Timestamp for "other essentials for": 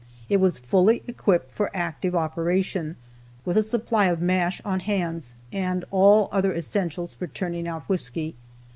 6.31-7.27